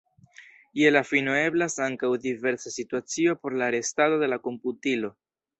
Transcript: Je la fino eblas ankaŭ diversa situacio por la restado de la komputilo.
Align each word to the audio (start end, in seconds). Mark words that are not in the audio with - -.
Je 0.79 0.87
la 0.95 1.01
fino 1.09 1.35
eblas 1.41 1.75
ankaŭ 1.89 2.11
diversa 2.25 2.75
situacio 2.79 3.39
por 3.45 3.59
la 3.63 3.71
restado 3.79 4.21
de 4.25 4.35
la 4.35 4.45
komputilo. 4.49 5.17